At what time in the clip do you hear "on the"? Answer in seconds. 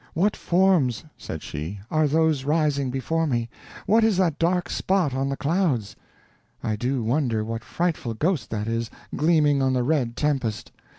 5.13-5.37, 9.61-9.83